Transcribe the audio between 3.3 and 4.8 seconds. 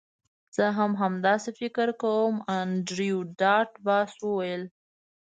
ډاټ باس وویل